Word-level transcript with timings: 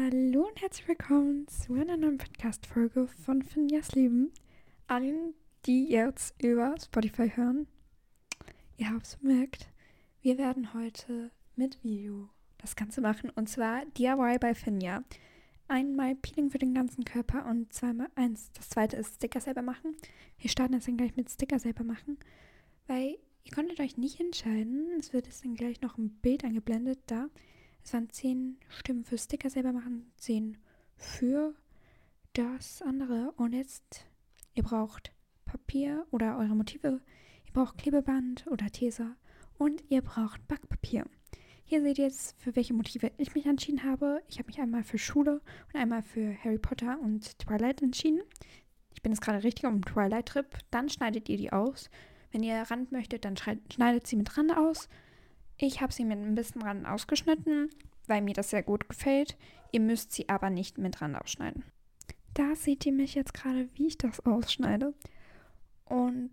Hallo 0.00 0.46
und 0.46 0.60
herzlich 0.60 0.86
willkommen 0.86 1.48
zu 1.48 1.74
einer 1.74 1.96
neuen 1.96 2.18
Podcast-Folge 2.18 3.08
von 3.08 3.42
Finjas 3.42 3.96
Leben. 3.96 4.30
Allen, 4.86 5.34
die 5.66 5.88
jetzt 5.88 6.40
über 6.40 6.76
Spotify 6.80 7.32
hören, 7.34 7.66
ihr 8.76 8.90
habt 8.90 9.06
es 9.06 9.16
bemerkt, 9.16 9.66
wir 10.22 10.38
werden 10.38 10.72
heute 10.72 11.32
mit 11.56 11.82
Video 11.82 12.28
das 12.58 12.76
Ganze 12.76 13.00
machen 13.00 13.30
und 13.30 13.48
zwar 13.48 13.86
DIY 13.86 14.38
bei 14.38 14.54
Finja. 14.54 15.02
Einmal 15.66 16.14
Peeling 16.14 16.50
für 16.50 16.58
den 16.58 16.74
ganzen 16.74 17.04
Körper 17.04 17.46
und 17.46 17.72
zweimal 17.72 18.08
eins. 18.14 18.52
Das 18.52 18.68
zweite 18.68 18.96
ist 18.98 19.16
Sticker 19.16 19.40
selber 19.40 19.62
machen. 19.62 19.96
Wir 20.38 20.48
starten 20.48 20.74
jetzt 20.74 20.86
dann 20.86 20.96
gleich 20.96 21.16
mit 21.16 21.28
Sticker 21.28 21.58
selber 21.58 21.82
machen, 21.82 22.18
weil 22.86 23.18
ihr 23.42 23.52
konntet 23.52 23.80
euch 23.80 23.96
nicht 23.96 24.20
entscheiden. 24.20 24.90
Es 25.00 25.12
wird 25.12 25.26
jetzt 25.26 25.44
dann 25.44 25.56
gleich 25.56 25.80
noch 25.80 25.98
ein 25.98 26.10
Bild 26.22 26.44
eingeblendet 26.44 27.00
da. 27.06 27.28
Es 27.88 27.94
waren 27.94 28.10
zehn 28.10 28.58
Stimmen 28.68 29.02
für 29.02 29.16
Sticker 29.16 29.48
selber 29.48 29.72
machen, 29.72 30.12
zehn 30.18 30.58
für 30.98 31.54
das 32.34 32.82
andere. 32.82 33.32
Und 33.38 33.54
jetzt, 33.54 34.04
ihr 34.52 34.62
braucht 34.62 35.10
Papier 35.46 36.06
oder 36.10 36.36
eure 36.36 36.54
Motive, 36.54 37.00
ihr 37.46 37.52
braucht 37.54 37.78
Klebeband 37.78 38.46
oder 38.48 38.66
Tesa 38.66 39.16
und 39.56 39.82
ihr 39.88 40.02
braucht 40.02 40.46
Backpapier. 40.48 41.06
Hier 41.64 41.80
seht 41.80 41.96
ihr 41.96 42.04
jetzt, 42.04 42.38
für 42.38 42.54
welche 42.56 42.74
Motive 42.74 43.10
ich 43.16 43.34
mich 43.34 43.46
entschieden 43.46 43.82
habe. 43.84 44.22
Ich 44.28 44.38
habe 44.38 44.48
mich 44.48 44.60
einmal 44.60 44.84
für 44.84 44.98
Schule 44.98 45.40
und 45.72 45.80
einmal 45.80 46.02
für 46.02 46.36
Harry 46.44 46.58
Potter 46.58 47.00
und 47.00 47.38
Twilight 47.38 47.80
entschieden. 47.80 48.20
Ich 48.92 49.00
bin 49.00 49.12
jetzt 49.12 49.22
gerade 49.22 49.42
richtig 49.42 49.64
auf 49.64 49.72
dem 49.72 49.86
Twilight-Trip. 49.86 50.58
Dann 50.70 50.90
schneidet 50.90 51.30
ihr 51.30 51.38
die 51.38 51.54
aus. 51.54 51.88
Wenn 52.32 52.42
ihr 52.42 52.60
Rand 52.60 52.92
möchtet, 52.92 53.24
dann 53.24 53.38
schneidet 53.38 54.06
sie 54.06 54.16
mit 54.16 54.36
Rand 54.36 54.54
aus. 54.54 54.90
Ich 55.60 55.80
habe 55.80 55.92
sie 55.92 56.04
mit 56.04 56.18
ein 56.18 56.36
bisschen 56.36 56.62
Rand 56.62 56.86
ausgeschnitten, 56.86 57.68
weil 58.06 58.22
mir 58.22 58.34
das 58.34 58.50
sehr 58.50 58.62
gut 58.62 58.88
gefällt. 58.88 59.36
Ihr 59.72 59.80
müsst 59.80 60.12
sie 60.12 60.28
aber 60.28 60.50
nicht 60.50 60.78
mit 60.78 61.00
Rand 61.00 61.16
ausschneiden. 61.16 61.64
Da 62.34 62.54
seht 62.54 62.86
ihr 62.86 62.92
mich 62.92 63.16
jetzt 63.16 63.34
gerade, 63.34 63.68
wie 63.74 63.88
ich 63.88 63.98
das 63.98 64.24
ausschneide. 64.24 64.94
Und 65.84 66.30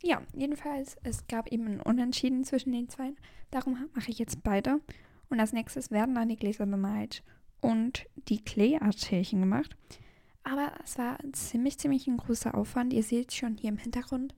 ja, 0.00 0.22
jedenfalls, 0.34 0.96
es 1.02 1.26
gab 1.26 1.52
eben 1.52 1.66
ein 1.66 1.80
Unentschieden 1.82 2.44
zwischen 2.44 2.72
den 2.72 2.88
zwei. 2.88 3.12
Darum 3.50 3.90
mache 3.94 4.10
ich 4.10 4.18
jetzt 4.18 4.42
beide. 4.42 4.80
Und 5.28 5.38
als 5.38 5.52
nächstes 5.52 5.90
werden 5.90 6.14
dann 6.14 6.30
die 6.30 6.36
Gläser 6.36 6.64
bemalt 6.64 7.22
und 7.60 8.06
die 8.28 8.42
Clay-Artierchen 8.42 9.40
gemacht. 9.40 9.76
Aber 10.44 10.72
es 10.82 10.96
war 10.96 11.18
ziemlich, 11.32 11.78
ziemlich 11.78 12.06
ein 12.06 12.16
großer 12.16 12.54
Aufwand. 12.54 12.94
Ihr 12.94 13.02
seht 13.02 13.32
schon 13.32 13.56
hier 13.58 13.68
im 13.68 13.76
Hintergrund. 13.76 14.34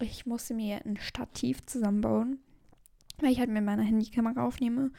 Ich 0.00 0.26
musste 0.26 0.54
mir 0.54 0.80
ein 0.86 0.96
Stativ 0.96 1.66
zusammenbauen 1.66 2.38
weil 3.22 3.32
ich 3.32 3.38
halt 3.38 3.50
mit 3.50 3.64
meiner 3.64 3.82
Handykamera 3.82 4.44
aufnehme. 4.44 4.90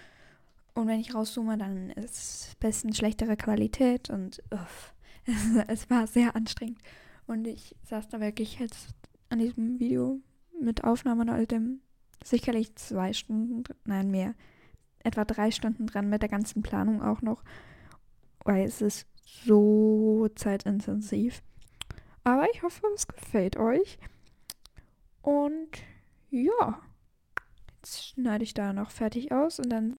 Und 0.73 0.87
wenn 0.87 0.99
ich 0.99 1.13
rauszoome, 1.13 1.57
dann 1.57 1.91
ist 1.91 2.15
es 2.15 2.55
bisschen 2.59 2.93
schlechtere 2.93 3.37
Qualität 3.37 4.09
und 4.09 4.41
uff, 4.51 4.93
es, 5.67 5.89
war 5.89 6.07
sehr 6.07 6.35
anstrengend. 6.35 6.79
Und 7.27 7.45
ich 7.47 7.75
saß 7.83 8.09
da 8.09 8.19
wirklich 8.19 8.59
jetzt 8.59 8.89
an 9.29 9.39
diesem 9.39 9.79
Video 9.79 10.19
mit 10.59 10.83
Aufnahme 10.83 11.21
und 11.21 11.29
all 11.29 11.45
dem 11.45 11.81
sicherlich 12.23 12.75
zwei 12.75 13.13
Stunden, 13.13 13.63
nein 13.85 14.09
mehr, 14.09 14.33
etwa 14.99 15.25
drei 15.25 15.51
Stunden 15.51 15.85
dran 15.85 16.09
mit 16.09 16.21
der 16.21 16.29
ganzen 16.29 16.63
Planung 16.63 17.01
auch 17.01 17.21
noch, 17.21 17.43
weil 18.45 18.65
es 18.65 18.81
ist 18.81 19.07
so 19.23 20.27
zeitintensiv. 20.35 21.43
Aber 22.23 22.47
ich 22.53 22.63
hoffe, 22.63 22.87
es 22.95 23.07
gefällt 23.07 23.57
euch. 23.57 23.97
Und 25.21 25.69
ja. 26.29 26.81
Schneide 27.85 28.43
ich 28.43 28.53
da 28.53 28.73
noch 28.73 28.91
fertig 28.91 29.31
aus 29.31 29.59
und 29.59 29.69
dann 29.69 29.95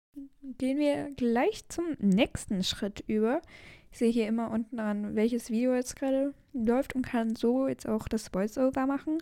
gehen 0.58 0.78
wir 0.78 1.10
gleich 1.16 1.68
zum 1.68 1.84
nächsten 1.98 2.62
Schritt 2.62 3.04
über. 3.06 3.42
Ich 3.90 3.98
sehe 3.98 4.10
hier 4.10 4.26
immer 4.26 4.50
unten 4.50 4.76
dran, 4.76 5.14
welches 5.14 5.50
Video 5.50 5.74
jetzt 5.74 5.96
gerade 5.96 6.34
läuft 6.52 6.94
und 6.94 7.06
kann 7.06 7.36
so 7.36 7.68
jetzt 7.68 7.88
auch 7.88 8.08
das 8.08 8.28
Voice-Over 8.28 8.86
machen. 8.86 9.18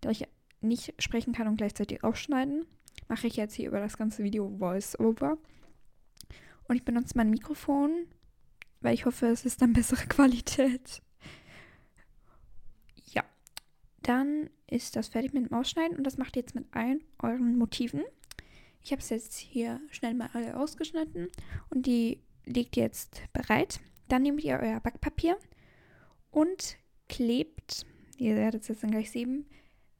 Da 0.00 0.10
ich 0.10 0.26
nicht 0.60 0.94
sprechen 0.98 1.34
kann 1.34 1.48
und 1.48 1.56
gleichzeitig 1.56 2.04
aufschneiden, 2.04 2.64
mache 3.08 3.26
ich 3.26 3.36
jetzt 3.36 3.54
hier 3.54 3.68
über 3.68 3.80
das 3.80 3.96
ganze 3.96 4.24
Video 4.24 4.50
Voice-Over. 4.58 5.36
Und 6.68 6.76
ich 6.76 6.84
benutze 6.84 7.16
mein 7.16 7.30
Mikrofon, 7.30 8.06
weil 8.80 8.94
ich 8.94 9.06
hoffe, 9.06 9.26
es 9.26 9.44
ist 9.44 9.60
dann 9.60 9.72
bessere 9.72 10.06
Qualität. 10.08 11.02
Dann 14.04 14.50
ist 14.70 14.96
das 14.96 15.08
fertig 15.08 15.32
mit 15.32 15.46
dem 15.46 15.52
Ausschneiden 15.52 15.96
und 15.96 16.04
das 16.04 16.18
macht 16.18 16.36
ihr 16.36 16.42
jetzt 16.42 16.54
mit 16.54 16.66
allen 16.72 17.02
euren 17.22 17.56
Motiven. 17.56 18.02
Ich 18.82 18.92
habe 18.92 19.00
es 19.00 19.08
jetzt 19.08 19.36
hier 19.36 19.80
schnell 19.90 20.12
mal 20.12 20.28
alle 20.34 20.58
ausgeschnitten 20.58 21.28
und 21.70 21.86
die 21.86 22.20
ihr 22.46 22.66
jetzt 22.74 23.22
bereit. 23.32 23.80
Dann 24.08 24.22
nehmt 24.22 24.44
ihr 24.44 24.58
euer 24.60 24.80
Backpapier 24.80 25.38
und 26.30 26.76
klebt, 27.08 27.86
ihr 28.18 28.36
werdet 28.36 28.62
es 28.62 28.68
jetzt 28.68 28.82
dann 28.82 28.90
gleich 28.90 29.10
sehen, 29.10 29.46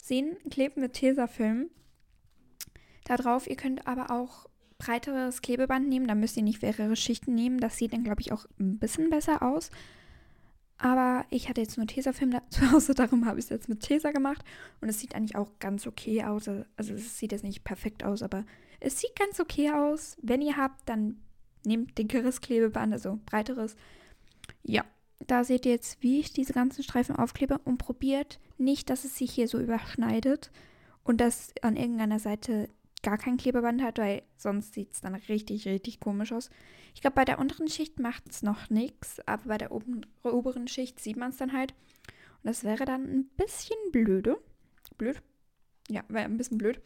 sehen 0.03 0.37
klebt 0.51 0.77
mit 0.77 0.93
Tesafilm 0.93 1.71
da 3.05 3.17
drauf. 3.17 3.49
Ihr 3.49 3.57
könnt 3.57 3.87
aber 3.87 4.11
auch 4.11 4.47
breiteres 4.77 5.41
Klebeband 5.41 5.89
nehmen, 5.89 6.07
da 6.07 6.15
müsst 6.15 6.37
ihr 6.37 6.43
nicht 6.43 6.61
mehrere 6.61 6.95
Schichten 6.95 7.35
nehmen. 7.35 7.59
Das 7.59 7.79
sieht 7.79 7.95
dann, 7.95 8.05
glaube 8.05 8.21
ich, 8.21 8.33
auch 8.33 8.45
ein 8.61 8.79
bisschen 8.79 9.09
besser 9.09 9.43
aus. 9.43 9.71
Aber 10.79 11.25
ich 11.31 11.49
hatte 11.49 11.61
jetzt 11.61 11.77
nur 11.77 11.87
Tesafilm 11.87 12.39
zu 12.51 12.71
Hause, 12.71 12.95
darum 12.95 13.27
habe 13.27 13.39
ich 13.39 13.47
es 13.47 13.51
jetzt 13.51 13.69
mit 13.69 13.81
Tesa 13.81 14.11
gemacht. 14.11 14.45
Und 14.81 14.89
es 14.89 15.01
sieht 15.01 15.15
eigentlich 15.15 15.37
auch 15.37 15.51
ganz 15.59 15.87
okay 15.87 16.25
aus. 16.25 16.49
Also 16.77 16.95
es 16.95 17.19
sieht 17.19 17.33
jetzt 17.33 17.45
nicht 17.45 17.65
perfekt 17.65 18.05
aus, 18.05 18.23
aber 18.23 18.45
es 18.81 19.01
sieht 19.01 19.17
ganz 19.17 19.41
okay 19.41 19.71
aus. 19.71 20.17
Wenn 20.21 20.43
ihr 20.43 20.57
habt, 20.57 20.89
dann 20.89 21.21
nehmt 21.65 21.97
dickeres 21.97 22.41
Klebeband, 22.41 22.93
also 22.93 23.19
breiteres. 23.27 23.77
Ja, 24.63 24.85
da 25.27 25.45
seht 25.45 25.65
ihr 25.65 25.73
jetzt, 25.73 26.03
wie 26.03 26.21
ich 26.21 26.33
diese 26.33 26.53
ganzen 26.53 26.83
Streifen 26.83 27.17
aufklebe 27.17 27.59
und 27.65 27.79
probiert 27.79 28.41
nicht, 28.59 28.91
dass 28.91 29.05
es 29.05 29.17
sich 29.17 29.33
hier 29.33 29.49
so 29.49 29.59
überschneidet 29.59 30.51
und 31.03 31.21
dass 31.21 31.55
an 31.63 31.77
irgendeiner 31.77 32.19
Seite 32.19 32.69
gar 33.05 33.19
kein 33.19 33.37
Klebeband 33.37 33.83
hat, 33.83 33.99
weil 33.99 34.23
sonst 34.37 34.75
sieht 34.75 34.93
es 34.93 35.01
dann 35.01 35.15
richtig, 35.15 35.67
richtig 35.69 36.01
komisch 36.01 36.33
aus. 36.33 36.51
Ich 36.95 37.01
glaube, 37.01 37.15
bei 37.15 37.25
der 37.25 37.39
unteren 37.39 37.69
Schicht 37.69 38.01
macht 38.01 38.25
es 38.29 38.43
noch 38.43 38.71
nichts, 38.71 39.21
aber 39.27 39.45
bei 39.45 39.59
der 39.59 39.71
oben, 39.71 40.01
oberen 40.25 40.67
Schicht 40.67 40.99
sieht 40.99 41.17
man 41.17 41.31
es 41.31 41.37
dann 41.37 41.53
halt. 41.53 41.73
Und 42.43 42.49
das 42.49 42.65
wäre 42.65 42.85
dann 42.85 43.05
ein 43.05 43.31
bisschen 43.37 43.77
blöde. 43.93 44.39
Blöd? 44.99 45.23
Ja, 45.89 46.03
wäre 46.09 46.25
ein 46.25 46.37
bisschen 46.37 46.59
blöd. 46.59 46.81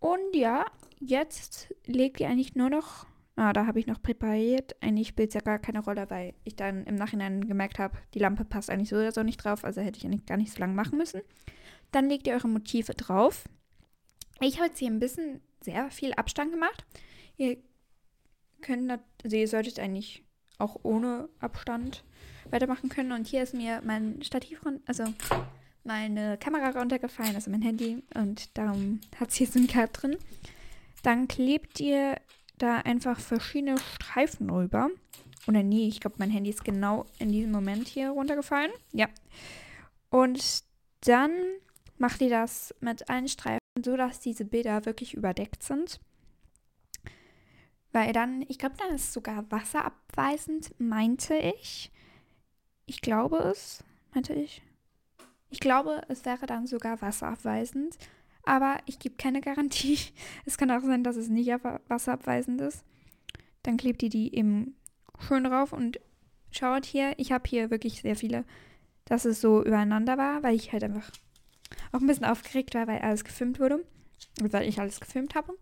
Und 0.00 0.34
ja, 0.34 0.64
jetzt 0.98 1.72
legt 1.86 2.20
ihr 2.20 2.28
eigentlich 2.28 2.54
nur 2.54 2.70
noch. 2.70 3.06
Ah, 3.36 3.52
da 3.52 3.66
habe 3.66 3.78
ich 3.78 3.86
noch 3.86 4.02
präpariert. 4.02 4.76
Eigentlich 4.82 5.08
spielt 5.08 5.30
es 5.30 5.34
ja 5.34 5.40
gar 5.40 5.58
keine 5.58 5.82
Rolle, 5.82 6.10
weil 6.10 6.34
ich 6.44 6.56
dann 6.56 6.84
im 6.84 6.94
Nachhinein 6.94 7.46
gemerkt 7.46 7.78
habe, 7.78 7.96
die 8.14 8.18
Lampe 8.18 8.44
passt 8.44 8.70
eigentlich 8.70 8.88
so 8.88 8.96
oder 8.96 9.12
so 9.12 9.22
nicht 9.22 9.38
drauf. 9.38 9.64
Also 9.64 9.80
hätte 9.80 9.98
ich 9.98 10.04
eigentlich 10.04 10.26
gar 10.26 10.36
nicht 10.36 10.52
so 10.52 10.60
lange 10.60 10.74
machen 10.74 10.98
müssen. 10.98 11.20
Dann 11.90 12.08
legt 12.08 12.26
ihr 12.26 12.34
eure 12.34 12.48
Motive 12.48 12.94
drauf. 12.94 13.48
Ich 14.40 14.56
habe 14.56 14.68
jetzt 14.68 14.78
hier 14.78 14.90
ein 14.90 15.00
bisschen 15.00 15.40
sehr 15.60 15.90
viel 15.90 16.12
Abstand 16.14 16.52
gemacht. 16.52 16.84
Ihr 17.36 17.58
könnt, 18.62 18.90
also 19.22 19.36
ihr 19.36 19.48
solltet 19.48 19.78
eigentlich 19.78 20.24
auch 20.58 20.78
ohne 20.82 21.28
Abstand 21.40 22.04
weitermachen 22.50 22.88
können. 22.88 23.12
Und 23.12 23.26
hier 23.26 23.42
ist 23.42 23.54
mir 23.54 23.82
mein 23.84 24.22
Stativ, 24.22 24.60
also 24.86 25.04
meine 25.84 26.38
Kamera 26.38 26.78
runtergefallen, 26.78 27.34
also 27.34 27.50
mein 27.50 27.62
Handy. 27.62 28.02
Und 28.14 28.56
darum 28.56 29.00
hat 29.18 29.30
es 29.30 29.36
hier 29.36 29.46
so 29.46 29.58
ein 29.58 29.66
Cut 29.66 29.90
drin. 29.92 30.16
Dann 31.02 31.28
klebt 31.28 31.80
ihr 31.80 32.16
da 32.58 32.78
einfach 32.78 33.20
verschiedene 33.20 33.78
Streifen 33.78 34.50
rüber. 34.50 34.90
Oder 35.46 35.62
nee, 35.62 35.88
ich 35.88 36.00
glaube, 36.00 36.16
mein 36.18 36.30
Handy 36.30 36.50
ist 36.50 36.64
genau 36.64 37.06
in 37.18 37.32
diesem 37.32 37.50
Moment 37.50 37.88
hier 37.88 38.10
runtergefallen. 38.10 38.70
Ja. 38.92 39.08
Und 40.10 40.64
dann 41.02 41.30
macht 41.96 42.20
ihr 42.20 42.30
das 42.30 42.74
mit 42.80 43.08
allen 43.08 43.28
Streifen 43.28 43.59
so 43.84 43.96
dass 43.96 44.20
diese 44.20 44.44
Bilder 44.44 44.84
wirklich 44.86 45.14
überdeckt 45.14 45.62
sind. 45.62 46.00
Weil 47.92 48.12
dann, 48.12 48.44
ich 48.48 48.58
glaube, 48.58 48.76
dann 48.78 48.94
ist 48.94 49.04
es 49.04 49.12
sogar 49.12 49.50
wasserabweisend, 49.50 50.78
meinte 50.78 51.34
ich. 51.34 51.90
Ich 52.86 53.00
glaube 53.00 53.38
es, 53.38 53.84
meinte 54.14 54.32
ich. 54.34 54.62
Ich 55.48 55.60
glaube, 55.60 56.02
es 56.08 56.24
wäre 56.24 56.46
dann 56.46 56.66
sogar 56.66 57.02
wasserabweisend. 57.02 57.98
Aber 58.44 58.78
ich 58.86 58.98
gebe 58.98 59.16
keine 59.16 59.40
Garantie. 59.42 59.98
Es 60.44 60.56
kann 60.56 60.70
auch 60.70 60.82
sein, 60.82 61.04
dass 61.04 61.16
es 61.16 61.28
nicht 61.28 61.50
wasserabweisend 61.88 62.60
ist. 62.60 62.84
Dann 63.62 63.76
klebt 63.76 64.02
ihr 64.02 64.08
die 64.08 64.34
eben 64.34 64.76
schön 65.18 65.44
drauf 65.44 65.72
und 65.72 66.00
schaut 66.50 66.86
hier, 66.86 67.14
ich 67.18 67.32
habe 67.32 67.48
hier 67.48 67.70
wirklich 67.70 68.00
sehr 68.00 68.16
viele, 68.16 68.44
dass 69.04 69.24
es 69.24 69.40
so 69.40 69.62
übereinander 69.62 70.16
war, 70.16 70.42
weil 70.42 70.54
ich 70.54 70.72
halt 70.72 70.84
einfach 70.84 71.10
auch 71.92 72.00
ein 72.00 72.06
bisschen 72.06 72.24
aufgeregt 72.24 72.74
war, 72.74 72.86
weil 72.86 73.00
alles 73.00 73.24
gefilmt 73.24 73.60
wurde. 73.60 73.84
Weil 74.40 74.68
ich 74.68 74.78
alles 74.80 75.00
gefilmt 75.00 75.34
habe. 75.34 75.54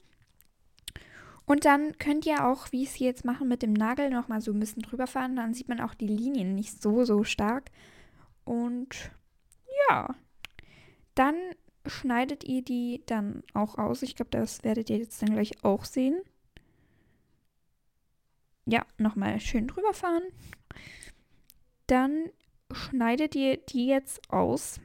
Und 1.47 1.65
dann 1.65 1.97
könnt 1.99 2.27
ihr 2.27 2.47
auch, 2.47 2.73
wie 2.73 2.83
ich 2.83 2.91
es 2.91 2.99
jetzt 2.99 3.25
mache, 3.25 3.45
mit 3.45 3.63
dem 3.63 3.73
Nagel 3.73 4.11
nochmal 4.11 4.43
so 4.43 4.53
ein 4.53 4.61
bisschen 4.61 4.83
drüber 4.83 5.07
fahren. 5.07 5.37
Dann 5.37 5.55
sieht 5.55 5.69
man 5.69 5.81
auch 5.81 5.95
die 5.95 6.07
Linien 6.07 6.55
nicht 6.55 6.83
so, 6.83 7.05
so 7.05 7.25
stark. 7.25 7.71
Und 8.45 9.11
ja, 9.89 10.15
dann 11.15 11.35
schneidet 11.87 12.45
ihr 12.45 12.63
die 12.63 13.03
dann 13.07 13.43
auch 13.55 13.79
aus. 13.79 14.03
Ich 14.03 14.15
glaube, 14.15 14.31
das 14.31 14.63
werdet 14.63 14.91
ihr 14.91 14.99
jetzt 14.99 15.23
dann 15.23 15.33
gleich 15.33 15.65
auch 15.65 15.85
sehen. 15.85 16.21
ja, 18.67 18.85
nochmal 18.99 19.41
schön 19.41 19.67
drüber 19.67 19.95
fahren. 19.95 20.23
Dann 21.87 22.27
schneidet 22.71 23.35
ihr 23.35 23.57
die 23.57 23.87
jetzt 23.87 24.31
aus. 24.31 24.81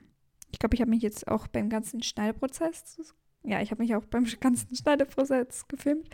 Ich 0.53 0.59
glaube, 0.59 0.75
ich 0.75 0.81
habe 0.81 0.91
mich 0.91 1.01
jetzt 1.01 1.27
auch 1.27 1.47
beim 1.47 1.67
ganzen 1.67 2.01
Schneideprozess, 2.01 2.97
ja, 3.43 3.61
ich 3.61 3.71
habe 3.71 3.81
mich 3.81 3.95
auch 3.95 4.05
beim 4.05 4.25
ganzen 4.39 4.73
Schneideprozess 4.75 5.67
gefilmt. 5.67 6.09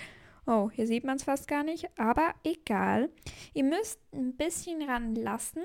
Oh, 0.47 0.71
hier 0.71 0.87
sieht 0.87 1.03
man 1.03 1.17
es 1.17 1.23
fast 1.23 1.47
gar 1.47 1.63
nicht, 1.63 1.87
aber 1.99 2.33
egal. 2.43 3.09
Ihr 3.53 3.65
müsst 3.65 3.99
ein 4.13 4.35
bisschen 4.35 4.81
ranlassen. 4.81 5.61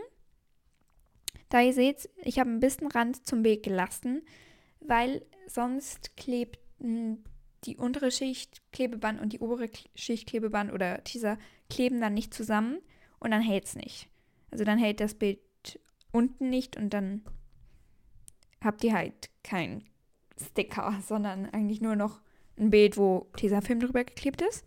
Da 1.49 1.63
ihr 1.63 1.73
seht, 1.73 2.11
ich 2.23 2.39
habe 2.39 2.51
ein 2.51 2.61
bisschen 2.61 2.89
Rand 2.89 3.27
zum 3.27 3.45
Weg 3.45 3.63
gelassen, 3.63 4.23
weil 4.81 5.25
sonst 5.47 6.17
klebt 6.17 6.59
die 6.81 7.77
untere 7.77 8.11
Schicht 8.11 8.61
Klebeband 8.73 9.21
und 9.21 9.33
die 9.33 9.39
obere 9.39 9.71
Schicht 9.95 10.29
Klebeband 10.29 10.73
oder 10.73 11.03
Teaser 11.05 11.39
kleben 11.71 12.01
dann 12.01 12.13
nicht 12.13 12.35
zusammen 12.35 12.79
und 13.21 13.31
dann 13.31 13.41
hält 13.41 13.65
es 13.65 13.77
nicht. 13.77 14.11
Also 14.51 14.65
dann 14.65 14.79
hält 14.79 15.01
das 15.01 15.15
Bild 15.15 15.41
unten 16.13 16.51
nicht 16.51 16.77
und 16.77 16.91
dann 16.91 17.23
habt 18.65 18.83
ihr 18.85 18.95
halt 18.95 19.31
kein 19.43 19.85
Sticker, 20.41 21.01
sondern 21.07 21.47
eigentlich 21.51 21.81
nur 21.81 21.97
noch 21.97 22.21
ein 22.59 22.71
Bild, 22.71 22.97
wo 22.97 23.29
Tesafilm 23.37 23.81
drüber 23.81 24.05
geklebt 24.05 24.43
ist. 24.43 24.65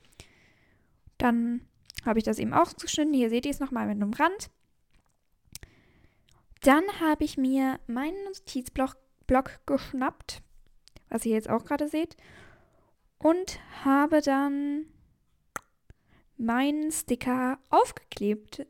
Dann 1.17 1.61
habe 2.05 2.19
ich 2.19 2.25
das 2.25 2.39
eben 2.39 2.53
ausgeschnitten. 2.53 3.13
Hier 3.13 3.29
seht 3.29 3.45
ihr 3.45 3.51
es 3.51 3.59
nochmal 3.59 3.87
mit 3.87 3.95
einem 3.95 4.13
Rand. 4.13 4.49
Dann 6.61 6.83
habe 6.99 7.23
ich 7.23 7.37
mir 7.37 7.79
meinen 7.87 8.23
Notizblock 8.25 8.97
Block 9.27 9.59
geschnappt, 9.65 10.41
was 11.09 11.25
ihr 11.25 11.33
jetzt 11.33 11.49
auch 11.49 11.65
gerade 11.65 11.89
seht, 11.89 12.15
und 13.19 13.59
habe 13.83 14.21
dann 14.21 14.85
meinen 16.37 16.91
Sticker 16.91 17.59
aufgeklebt. 17.69 18.65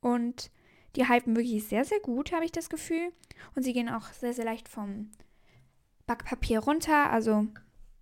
Und 0.00 0.52
die 0.96 1.06
halten 1.06 1.36
wirklich 1.36 1.64
sehr, 1.66 1.84
sehr 1.84 2.00
gut, 2.00 2.32
habe 2.32 2.44
ich 2.44 2.52
das 2.52 2.70
Gefühl. 2.70 3.12
Und 3.54 3.62
sie 3.62 3.72
gehen 3.72 3.88
auch 3.88 4.12
sehr, 4.12 4.32
sehr 4.32 4.44
leicht 4.44 4.68
vom 4.68 5.10
Backpapier 6.06 6.60
runter. 6.60 7.10
Also 7.10 7.46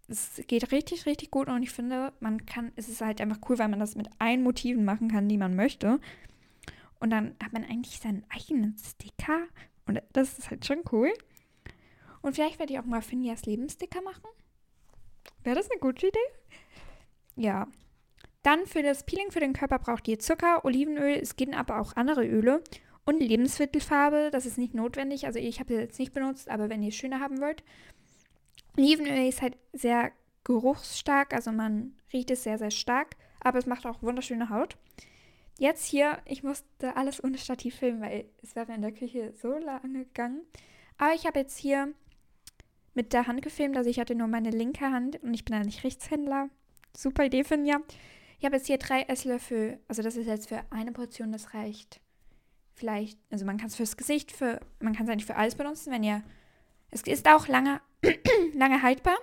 es 0.08 0.42
geht 0.46 0.72
richtig, 0.72 1.06
richtig 1.06 1.30
gut 1.30 1.48
und 1.48 1.62
ich 1.62 1.70
finde, 1.70 2.12
man 2.20 2.46
kann, 2.46 2.72
es 2.76 2.88
ist 2.88 3.00
halt 3.00 3.20
einfach 3.20 3.40
cool, 3.48 3.58
weil 3.58 3.68
man 3.68 3.80
das 3.80 3.96
mit 3.96 4.08
allen 4.18 4.42
Motiven 4.42 4.84
machen 4.84 5.10
kann, 5.10 5.28
die 5.28 5.38
man 5.38 5.56
möchte. 5.56 6.00
Und 7.00 7.10
dann 7.10 7.34
hat 7.42 7.52
man 7.52 7.64
eigentlich 7.64 7.98
seinen 7.98 8.24
eigenen 8.30 8.76
Sticker 8.78 9.46
und 9.86 10.00
das 10.12 10.38
ist 10.38 10.50
halt 10.50 10.64
schon 10.64 10.82
cool. 10.92 11.12
Und 12.22 12.34
vielleicht 12.34 12.58
werde 12.58 12.72
ich 12.72 12.78
auch 12.78 12.84
mal 12.84 13.02
Finjas 13.02 13.46
Lebenssticker 13.46 14.02
machen. 14.02 14.24
Wäre 15.42 15.56
das 15.56 15.70
eine 15.70 15.80
gute 15.80 16.08
Idee? 16.08 16.18
Ja. 17.36 17.68
Dann 18.46 18.64
für 18.64 18.84
das 18.84 19.02
Peeling 19.02 19.32
für 19.32 19.40
den 19.40 19.54
Körper 19.54 19.80
braucht 19.80 20.06
ihr 20.06 20.20
Zucker, 20.20 20.64
Olivenöl, 20.64 21.18
es 21.20 21.34
gehen 21.34 21.52
aber 21.52 21.80
auch 21.80 21.96
andere 21.96 22.24
Öle 22.24 22.62
und 23.04 23.18
Lebensmittelfarbe. 23.18 24.28
Das 24.30 24.46
ist 24.46 24.56
nicht 24.56 24.72
notwendig. 24.72 25.26
Also 25.26 25.40
ich 25.40 25.58
habe 25.58 25.74
sie 25.74 25.80
jetzt 25.80 25.98
nicht 25.98 26.14
benutzt, 26.14 26.48
aber 26.48 26.70
wenn 26.70 26.80
ihr 26.80 26.90
es 26.90 26.94
schöner 26.94 27.18
haben 27.18 27.40
wollt, 27.40 27.64
Olivenöl 28.78 29.28
ist 29.28 29.42
halt 29.42 29.56
sehr 29.72 30.12
geruchsstark, 30.44 31.34
also 31.34 31.50
man 31.50 31.96
riecht 32.12 32.30
es 32.30 32.44
sehr, 32.44 32.56
sehr 32.56 32.70
stark, 32.70 33.16
aber 33.40 33.58
es 33.58 33.66
macht 33.66 33.84
auch 33.84 34.00
wunderschöne 34.00 34.48
Haut. 34.48 34.76
Jetzt 35.58 35.84
hier, 35.84 36.18
ich 36.24 36.44
musste 36.44 36.96
alles 36.96 37.24
ohne 37.24 37.38
Stativ 37.38 37.74
filmen, 37.74 38.00
weil 38.00 38.26
es 38.44 38.54
wäre 38.54 38.72
in 38.72 38.82
der 38.82 38.92
Küche 38.92 39.32
so 39.34 39.58
lange 39.58 40.04
gegangen. 40.04 40.42
Aber 40.98 41.14
ich 41.14 41.26
habe 41.26 41.40
jetzt 41.40 41.58
hier 41.58 41.92
mit 42.94 43.12
der 43.12 43.26
Hand 43.26 43.42
gefilmt, 43.42 43.76
also 43.76 43.90
ich 43.90 43.98
hatte 43.98 44.14
nur 44.14 44.28
meine 44.28 44.50
linke 44.50 44.84
Hand 44.84 45.20
und 45.24 45.34
ich 45.34 45.44
bin 45.44 45.60
nicht 45.62 45.82
Rechtshändler. 45.82 46.48
Super 46.96 47.24
Idee 47.24 47.42
von 47.42 47.62
mir. 47.62 47.82
Ich 48.38 48.44
habe 48.44 48.56
jetzt 48.56 48.66
hier 48.66 48.78
drei 48.78 49.02
Esslöffel, 49.02 49.80
also 49.88 50.02
das 50.02 50.16
ist 50.16 50.26
jetzt 50.26 50.48
für 50.48 50.60
eine 50.70 50.92
Portion, 50.92 51.32
das 51.32 51.54
reicht. 51.54 52.00
Vielleicht, 52.74 53.18
also 53.30 53.46
man 53.46 53.56
kann 53.56 53.68
es 53.68 53.76
fürs 53.76 53.96
Gesicht, 53.96 54.32
für, 54.32 54.60
man 54.80 54.94
kann 54.94 55.06
es 55.06 55.12
eigentlich 55.12 55.26
für 55.26 55.36
alles 55.36 55.54
benutzen, 55.54 55.92
wenn 55.92 56.04
ihr, 56.04 56.22
es 56.90 57.02
ist 57.02 57.26
auch 57.28 57.48
lange 57.48 57.80
lange 58.54 58.82
haltbar. 58.82 59.16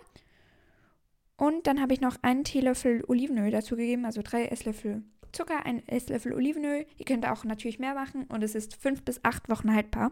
Und 1.37 1.67
dann 1.67 1.81
habe 1.81 1.93
ich 1.93 2.01
noch 2.01 2.17
einen 2.21 2.43
Teelöffel 2.43 3.03
Olivenöl 3.07 3.51
dazugegeben, 3.51 4.05
also 4.05 4.21
drei 4.23 4.45
Esslöffel 4.45 5.03
Zucker, 5.31 5.65
ein 5.65 5.85
Esslöffel 5.87 6.33
Olivenöl. 6.33 6.85
Ihr 6.97 7.05
könnt 7.05 7.27
auch 7.27 7.43
natürlich 7.43 7.79
mehr 7.79 7.95
machen 7.95 8.25
und 8.25 8.43
es 8.43 8.55
ist 8.55 8.75
fünf 8.75 9.03
bis 9.03 9.23
acht 9.23 9.49
Wochen 9.49 9.73
haltbar. 9.73 10.11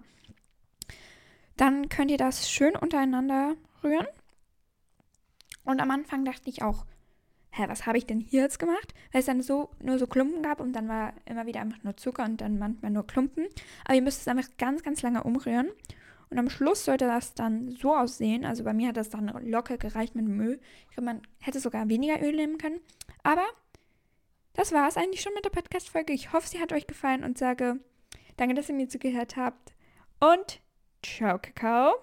Dann 1.58 1.90
könnt 1.90 2.12
ihr 2.12 2.18
das 2.18 2.50
schön 2.50 2.76
untereinander 2.76 3.56
rühren. 3.84 4.08
Und 5.64 5.80
am 5.80 5.92
Anfang 5.92 6.26
dachte 6.26 6.50
ich 6.50 6.64
auch, 6.64 6.86
hä, 7.52 7.66
was 7.68 7.86
habe 7.86 7.98
ich 7.98 8.06
denn 8.06 8.20
hier 8.20 8.42
jetzt 8.42 8.60
gemacht? 8.60 8.94
Weil 9.12 9.20
es 9.20 9.26
dann 9.26 9.42
so 9.42 9.70
nur 9.80 10.00
so 10.00 10.08
Klumpen 10.08 10.42
gab 10.42 10.60
und 10.60 10.74
dann 10.74 10.88
war 10.88 11.14
immer 11.26 11.46
wieder 11.46 11.62
einfach 11.62 11.84
nur 11.84 11.98
Zucker 11.98 12.24
und 12.24 12.42
dann 12.42 12.58
manchmal 12.58 12.92
nur 12.92 13.06
Klumpen. 13.06 13.48
Aber 13.86 13.96
ihr 13.96 14.02
müsst 14.02 14.22
es 14.22 14.28
einfach 14.28 14.50
ganz, 14.58 14.84
ganz 14.84 15.02
lange 15.02 15.24
umrühren. 15.24 15.70
Und 16.30 16.40
am 16.40 16.50
Schluss 16.50 16.86
sollte 16.86 17.06
das 17.06 17.34
dann 17.34 17.72
so 17.72 17.94
aussehen. 17.94 18.46
Also 18.46 18.64
bei 18.64 18.74
mir 18.74 18.88
hat 18.88 18.98
das 18.98 19.10
dann 19.10 19.28
locker 19.46 19.78
gereicht 19.78 20.16
mit 20.16 20.26
dem 20.26 20.40
Öl. 20.40 20.62
Ich 20.90 20.96
glaube, 20.96 21.06
man 21.06 21.22
hätte 21.40 21.60
sogar 21.60 21.90
weniger 21.90 22.22
Öl 22.22 22.34
nehmen 22.34 22.58
können. 22.58 22.80
Aber 23.22 23.44
das 24.54 24.72
war 24.72 24.88
es 24.88 24.96
eigentlich 24.96 25.22
schon 25.22 25.34
mit 25.34 25.44
der 25.44 25.50
Podcast-Folge. 25.50 26.14
Ich 26.14 26.32
hoffe, 26.32 26.48
sie 26.48 26.62
hat 26.62 26.72
euch 26.72 26.88
gefallen 26.88 27.26
und 27.26 27.38
sage 27.38 27.80
danke, 28.38 28.56
dass 28.56 28.70
ihr 28.70 28.76
mir 28.76 28.88
zugehört 28.88 29.36
habt. 29.36 29.74
Und 30.22 30.62
ciao, 31.04 31.38
Kakao. 31.38 31.96